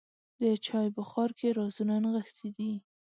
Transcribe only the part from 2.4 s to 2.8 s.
دي.